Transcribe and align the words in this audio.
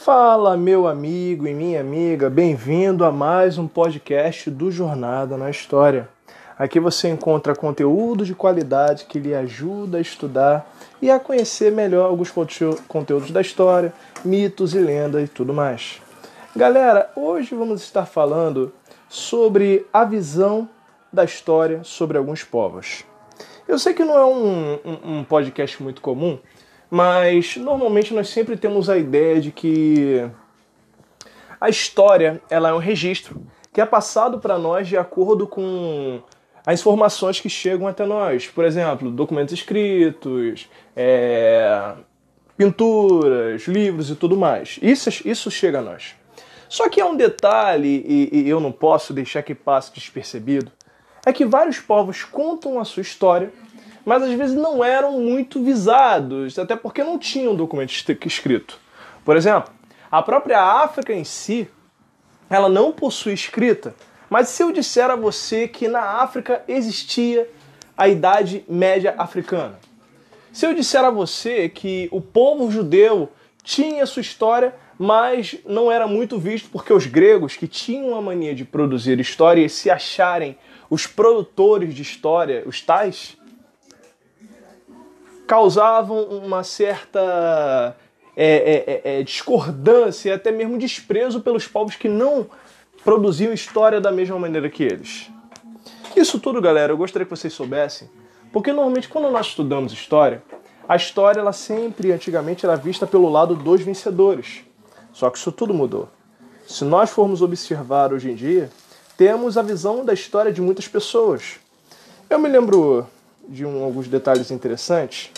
Fala, 0.00 0.56
meu 0.56 0.86
amigo 0.86 1.48
e 1.48 1.52
minha 1.52 1.80
amiga, 1.80 2.30
bem-vindo 2.30 3.04
a 3.04 3.10
mais 3.10 3.58
um 3.58 3.66
podcast 3.66 4.48
do 4.48 4.70
Jornada 4.70 5.36
na 5.36 5.50
História. 5.50 6.08
Aqui 6.56 6.78
você 6.78 7.08
encontra 7.08 7.52
conteúdo 7.52 8.24
de 8.24 8.32
qualidade 8.32 9.06
que 9.06 9.18
lhe 9.18 9.34
ajuda 9.34 9.98
a 9.98 10.00
estudar 10.00 10.72
e 11.02 11.10
a 11.10 11.18
conhecer 11.18 11.72
melhor 11.72 12.06
alguns 12.06 12.32
conteúdos 12.86 13.32
da 13.32 13.40
história, 13.40 13.92
mitos 14.24 14.72
e 14.72 14.78
lendas 14.78 15.24
e 15.24 15.28
tudo 15.28 15.52
mais. 15.52 16.00
Galera, 16.54 17.10
hoje 17.16 17.56
vamos 17.56 17.82
estar 17.82 18.06
falando 18.06 18.72
sobre 19.08 19.84
a 19.92 20.04
visão 20.04 20.68
da 21.12 21.24
história 21.24 21.82
sobre 21.82 22.16
alguns 22.16 22.44
povos. 22.44 23.04
Eu 23.66 23.80
sei 23.80 23.94
que 23.94 24.04
não 24.04 24.16
é 24.16 24.24
um, 24.24 24.74
um, 24.74 25.18
um 25.18 25.24
podcast 25.24 25.82
muito 25.82 26.00
comum, 26.00 26.38
mas 26.90 27.56
normalmente 27.56 28.14
nós 28.14 28.28
sempre 28.28 28.56
temos 28.56 28.88
a 28.88 28.96
ideia 28.96 29.40
de 29.40 29.50
que 29.50 30.28
a 31.60 31.68
história 31.68 32.40
ela 32.48 32.70
é 32.70 32.72
um 32.72 32.78
registro 32.78 33.40
que 33.72 33.80
é 33.80 33.86
passado 33.86 34.38
para 34.38 34.58
nós 34.58 34.88
de 34.88 34.96
acordo 34.96 35.46
com 35.46 36.22
as 36.64 36.80
informações 36.80 37.40
que 37.40 37.48
chegam 37.48 37.86
até 37.86 38.04
nós. 38.04 38.46
Por 38.46 38.64
exemplo, 38.64 39.10
documentos 39.10 39.54
escritos, 39.54 40.68
é, 40.96 41.94
pinturas, 42.56 43.62
livros 43.68 44.10
e 44.10 44.14
tudo 44.14 44.36
mais. 44.36 44.78
Isso, 44.82 45.08
isso 45.26 45.50
chega 45.50 45.78
a 45.78 45.82
nós. 45.82 46.14
Só 46.68 46.88
que 46.88 47.00
há 47.00 47.06
um 47.06 47.16
detalhe, 47.16 48.04
e, 48.06 48.40
e 48.40 48.48
eu 48.48 48.60
não 48.60 48.70
posso 48.70 49.14
deixar 49.14 49.42
que 49.42 49.54
passe 49.54 49.92
despercebido, 49.94 50.70
é 51.24 51.32
que 51.32 51.44
vários 51.44 51.78
povos 51.78 52.24
contam 52.24 52.78
a 52.78 52.84
sua 52.84 53.00
história 53.00 53.50
mas 54.08 54.22
às 54.22 54.32
vezes 54.32 54.56
não 54.56 54.82
eram 54.82 55.20
muito 55.20 55.62
visados, 55.62 56.58
até 56.58 56.74
porque 56.74 57.04
não 57.04 57.18
tinham 57.18 57.54
documento 57.54 57.92
escrito. 58.24 58.80
Por 59.22 59.36
exemplo, 59.36 59.70
a 60.10 60.22
própria 60.22 60.62
África 60.62 61.12
em 61.12 61.24
si, 61.24 61.68
ela 62.48 62.70
não 62.70 62.90
possui 62.90 63.34
escrita. 63.34 63.94
Mas 64.30 64.48
se 64.48 64.62
eu 64.62 64.72
disser 64.72 65.10
a 65.10 65.14
você 65.14 65.68
que 65.68 65.88
na 65.88 66.00
África 66.22 66.64
existia 66.66 67.50
a 67.96 68.08
Idade 68.08 68.64
Média 68.66 69.14
Africana, 69.18 69.78
se 70.52 70.66
eu 70.66 70.72
disser 70.72 71.04
a 71.04 71.10
você 71.10 71.68
que 71.68 72.08
o 72.10 72.22
povo 72.22 72.70
judeu 72.70 73.30
tinha 73.62 74.06
sua 74.06 74.22
história, 74.22 74.74
mas 74.98 75.56
não 75.66 75.92
era 75.92 76.06
muito 76.06 76.38
visto 76.38 76.70
porque 76.70 76.94
os 76.94 77.04
gregos, 77.04 77.56
que 77.56 77.68
tinham 77.68 78.16
a 78.16 78.22
mania 78.22 78.54
de 78.54 78.64
produzir 78.64 79.20
história 79.20 79.64
e 79.64 79.68
se 79.68 79.90
acharem 79.90 80.56
os 80.88 81.06
produtores 81.06 81.94
de 81.94 82.00
história, 82.00 82.62
os 82.66 82.80
tais, 82.80 83.36
causavam 85.48 86.24
uma 86.24 86.62
certa 86.62 87.96
é, 88.36 88.46
é, 88.46 89.10
é, 89.14 89.20
é, 89.20 89.22
discordância, 89.22 90.34
até 90.34 90.52
mesmo 90.52 90.76
desprezo 90.76 91.40
pelos 91.40 91.66
povos 91.66 91.96
que 91.96 92.06
não 92.06 92.46
produziam 93.02 93.54
história 93.54 93.98
da 93.98 94.12
mesma 94.12 94.38
maneira 94.38 94.68
que 94.68 94.84
eles. 94.84 95.30
Isso 96.14 96.38
tudo, 96.38 96.60
galera, 96.60 96.92
eu 96.92 96.98
gostaria 96.98 97.24
que 97.24 97.30
vocês 97.30 97.54
soubessem, 97.54 98.10
porque 98.52 98.72
normalmente 98.72 99.08
quando 99.08 99.30
nós 99.30 99.46
estudamos 99.46 99.90
história, 99.92 100.42
a 100.86 100.96
história 100.96 101.40
ela 101.40 101.52
sempre, 101.52 102.12
antigamente, 102.12 102.66
era 102.66 102.76
vista 102.76 103.06
pelo 103.06 103.30
lado 103.30 103.54
dos 103.54 103.80
vencedores. 103.80 104.60
Só 105.14 105.30
que 105.30 105.38
isso 105.38 105.50
tudo 105.50 105.72
mudou. 105.72 106.10
Se 106.66 106.84
nós 106.84 107.08
formos 107.08 107.40
observar 107.40 108.12
hoje 108.12 108.30
em 108.30 108.34
dia, 108.34 108.68
temos 109.16 109.56
a 109.56 109.62
visão 109.62 110.04
da 110.04 110.12
história 110.12 110.52
de 110.52 110.60
muitas 110.60 110.86
pessoas. 110.86 111.56
Eu 112.28 112.38
me 112.38 112.48
lembro 112.48 113.06
de 113.48 113.64
um, 113.64 113.82
alguns 113.82 114.06
detalhes 114.06 114.50
interessantes, 114.50 115.30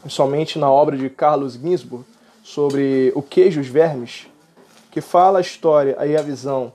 principalmente 0.00 0.58
na 0.58 0.70
obra 0.70 0.96
de 0.96 1.10
Carlos 1.10 1.54
Ginzburg 1.54 2.04
sobre 2.42 3.12
o 3.14 3.22
queijo 3.22 3.60
e 3.60 3.62
os 3.62 3.68
vermes, 3.68 4.26
que 4.90 5.00
fala 5.00 5.38
a 5.38 5.40
história 5.40 5.96
e 6.06 6.16
a 6.16 6.22
visão 6.22 6.72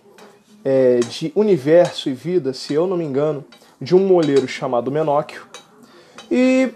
é, 0.65 0.99
de 0.99 1.31
universo 1.35 2.09
e 2.09 2.13
vida, 2.13 2.53
se 2.53 2.73
eu 2.73 2.85
não 2.85 2.97
me 2.97 3.05
engano, 3.05 3.45
de 3.79 3.95
um 3.95 4.05
moleiro 4.05 4.47
chamado 4.47 4.91
Menóquio. 4.91 5.47
E 6.29 6.71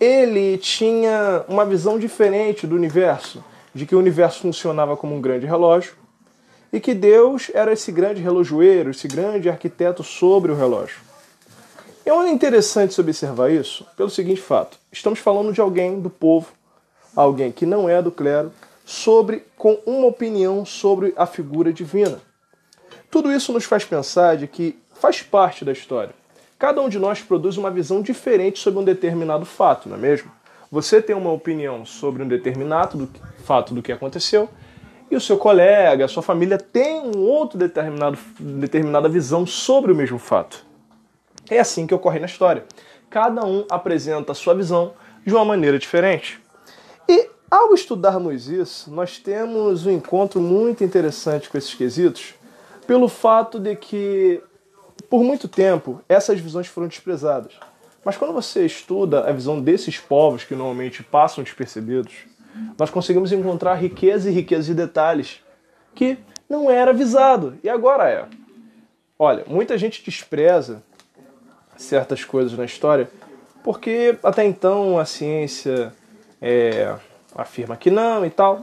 ele 0.00 0.56
tinha 0.56 1.44
uma 1.46 1.66
visão 1.66 1.98
diferente 1.98 2.66
do 2.66 2.74
universo, 2.74 3.44
de 3.74 3.84
que 3.84 3.94
o 3.94 3.98
universo 3.98 4.40
funcionava 4.40 4.96
como 4.96 5.14
um 5.14 5.20
grande 5.20 5.46
relógio 5.46 5.94
e 6.72 6.80
que 6.80 6.94
Deus 6.94 7.50
era 7.52 7.72
esse 7.72 7.92
grande 7.92 8.22
relojoeiro, 8.22 8.90
esse 8.90 9.06
grande 9.06 9.48
arquiteto 9.48 10.02
sobre 10.02 10.50
o 10.50 10.54
relógio. 10.54 11.09
É 12.04 12.32
interessante 12.32 12.94
se 12.94 13.00
observar 13.00 13.50
isso 13.50 13.86
pelo 13.96 14.08
seguinte 14.08 14.40
fato: 14.40 14.78
estamos 14.90 15.18
falando 15.18 15.52
de 15.52 15.60
alguém 15.60 16.00
do 16.00 16.08
povo, 16.08 16.48
alguém 17.14 17.52
que 17.52 17.66
não 17.66 17.88
é 17.88 18.00
do 18.00 18.10
clero, 18.10 18.52
sobre 18.84 19.44
com 19.56 19.78
uma 19.84 20.06
opinião 20.06 20.64
sobre 20.64 21.12
a 21.16 21.26
figura 21.26 21.72
divina. 21.72 22.20
Tudo 23.10 23.32
isso 23.32 23.52
nos 23.52 23.64
faz 23.64 23.84
pensar 23.84 24.36
de 24.36 24.46
que 24.46 24.78
faz 24.94 25.22
parte 25.22 25.64
da 25.64 25.72
história. 25.72 26.14
Cada 26.58 26.80
um 26.80 26.88
de 26.88 26.98
nós 26.98 27.20
produz 27.20 27.56
uma 27.56 27.70
visão 27.70 28.00
diferente 28.00 28.58
sobre 28.58 28.80
um 28.80 28.84
determinado 28.84 29.44
fato, 29.44 29.88
não 29.88 29.96
é 29.96 29.98
mesmo? 29.98 30.30
Você 30.70 31.02
tem 31.02 31.16
uma 31.16 31.32
opinião 31.32 31.84
sobre 31.84 32.22
um 32.22 32.28
determinado 32.28 32.96
do 32.96 33.06
que, 33.06 33.20
fato 33.44 33.74
do 33.74 33.82
que 33.82 33.92
aconteceu, 33.92 34.48
e 35.10 35.16
o 35.16 35.20
seu 35.20 35.36
colega, 35.36 36.04
a 36.04 36.08
sua 36.08 36.22
família 36.22 36.58
tem 36.58 37.00
um 37.00 37.18
outro 37.18 37.58
determinado, 37.58 38.16
determinada 38.38 39.08
visão 39.08 39.44
sobre 39.44 39.90
o 39.90 39.96
mesmo 39.96 40.18
fato. 40.18 40.69
É 41.50 41.58
assim 41.58 41.86
que 41.86 41.94
ocorre 41.94 42.20
na 42.20 42.26
história. 42.26 42.64
Cada 43.10 43.44
um 43.44 43.66
apresenta 43.68 44.32
a 44.32 44.34
sua 44.34 44.54
visão 44.54 44.92
de 45.26 45.34
uma 45.34 45.44
maneira 45.44 45.78
diferente. 45.78 46.40
E 47.08 47.28
ao 47.50 47.74
estudarmos 47.74 48.48
isso, 48.48 48.90
nós 48.92 49.18
temos 49.18 49.84
um 49.84 49.90
encontro 49.90 50.40
muito 50.40 50.84
interessante 50.84 51.50
com 51.50 51.58
esses 51.58 51.74
quesitos, 51.74 52.34
pelo 52.86 53.08
fato 53.08 53.58
de 53.58 53.74
que, 53.74 54.40
por 55.08 55.24
muito 55.24 55.48
tempo, 55.48 56.00
essas 56.08 56.38
visões 56.38 56.68
foram 56.68 56.86
desprezadas. 56.86 57.54
Mas 58.04 58.16
quando 58.16 58.32
você 58.32 58.64
estuda 58.64 59.28
a 59.28 59.32
visão 59.32 59.60
desses 59.60 59.98
povos 59.98 60.44
que 60.44 60.54
normalmente 60.54 61.02
passam 61.02 61.42
despercebidos, 61.42 62.14
nós 62.78 62.90
conseguimos 62.90 63.32
encontrar 63.32 63.74
riqueza 63.74 64.30
e 64.30 64.32
riqueza 64.32 64.68
de 64.68 64.74
detalhes 64.74 65.40
que 65.94 66.18
não 66.48 66.70
era 66.70 66.92
visado 66.92 67.58
e 67.62 67.68
agora 67.68 68.08
é. 68.08 68.26
Olha, 69.18 69.44
muita 69.46 69.76
gente 69.76 70.02
despreza 70.04 70.82
certas 71.80 72.24
coisas 72.24 72.56
na 72.56 72.64
história, 72.64 73.10
porque 73.64 74.16
até 74.22 74.44
então 74.44 74.98
a 74.98 75.04
ciência 75.04 75.92
é, 76.40 76.94
afirma 77.34 77.76
que 77.76 77.90
não 77.90 78.24
e 78.24 78.30
tal. 78.30 78.62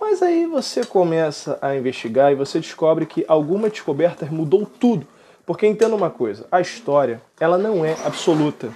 Mas 0.00 0.22
aí 0.22 0.46
você 0.46 0.84
começa 0.84 1.58
a 1.60 1.74
investigar 1.74 2.30
e 2.30 2.34
você 2.34 2.60
descobre 2.60 3.06
que 3.06 3.24
alguma 3.26 3.68
descoberta 3.68 4.26
mudou 4.26 4.66
tudo. 4.66 5.06
Porque 5.44 5.66
entenda 5.66 5.94
uma 5.94 6.10
coisa, 6.10 6.46
a 6.50 6.60
história 6.60 7.22
ela 7.38 7.56
não 7.56 7.84
é 7.84 7.96
absoluta. 8.04 8.68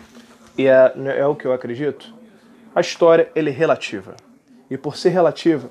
E 0.56 0.66
é, 0.66 0.92
é 1.16 1.26
o 1.26 1.34
que 1.34 1.46
eu 1.46 1.52
acredito. 1.52 2.14
A 2.74 2.80
história 2.80 3.30
ela 3.34 3.48
é 3.48 3.52
relativa. 3.52 4.14
E 4.70 4.78
por 4.78 4.96
ser 4.96 5.10
relativa, 5.10 5.68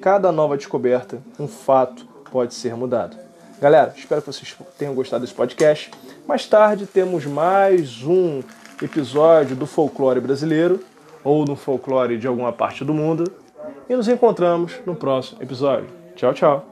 cada 0.00 0.30
nova 0.30 0.56
descoberta, 0.56 1.20
um 1.38 1.48
fato, 1.48 2.06
pode 2.30 2.54
ser 2.54 2.74
mudado. 2.76 3.25
Galera, 3.60 3.94
espero 3.96 4.20
que 4.20 4.26
vocês 4.26 4.54
tenham 4.78 4.94
gostado 4.94 5.22
desse 5.22 5.34
podcast. 5.34 5.90
Mais 6.26 6.46
tarde 6.46 6.86
temos 6.86 7.24
mais 7.24 8.02
um 8.02 8.42
episódio 8.82 9.56
do 9.56 9.66
folclore 9.66 10.20
brasileiro 10.20 10.80
ou 11.24 11.44
do 11.44 11.56
folclore 11.56 12.18
de 12.18 12.26
alguma 12.26 12.52
parte 12.52 12.84
do 12.84 12.92
mundo. 12.92 13.24
E 13.88 13.96
nos 13.96 14.08
encontramos 14.08 14.74
no 14.84 14.94
próximo 14.94 15.42
episódio. 15.42 15.88
Tchau, 16.14 16.34
tchau. 16.34 16.64